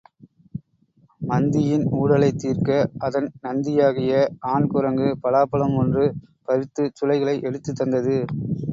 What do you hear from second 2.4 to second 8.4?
தீர்க்க அதன் நந்தியாகிய ஆண் குரங்கு பலாப்பழம் ஒன்று பறித்துச் சுளைகளை எடுத்துத் தந்தது.